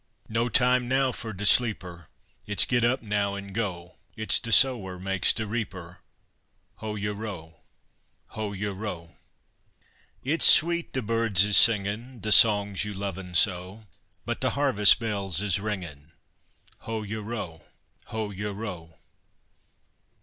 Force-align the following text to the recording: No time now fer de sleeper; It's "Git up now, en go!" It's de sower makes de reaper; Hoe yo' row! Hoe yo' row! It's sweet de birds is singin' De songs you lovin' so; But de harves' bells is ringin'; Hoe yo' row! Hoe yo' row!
No 0.29 0.49
time 0.49 0.87
now 0.87 1.11
fer 1.11 1.31
de 1.31 1.45
sleeper; 1.45 2.07
It's 2.47 2.65
"Git 2.65 2.83
up 2.83 3.03
now, 3.03 3.35
en 3.35 3.53
go!" 3.53 3.97
It's 4.17 4.39
de 4.39 4.51
sower 4.51 4.97
makes 4.97 5.31
de 5.31 5.45
reaper; 5.45 5.99
Hoe 6.77 6.95
yo' 6.95 7.13
row! 7.13 7.59
Hoe 8.29 8.51
yo' 8.53 8.73
row! 8.73 9.13
It's 10.23 10.45
sweet 10.47 10.91
de 10.91 11.03
birds 11.03 11.45
is 11.45 11.55
singin' 11.55 12.19
De 12.19 12.31
songs 12.31 12.83
you 12.83 12.95
lovin' 12.95 13.35
so; 13.35 13.85
But 14.25 14.41
de 14.41 14.49
harves' 14.49 14.95
bells 14.95 15.39
is 15.39 15.59
ringin'; 15.59 16.11
Hoe 16.79 17.03
yo' 17.03 17.21
row! 17.21 17.61
Hoe 18.05 18.31
yo' 18.31 18.53
row! 18.53 18.95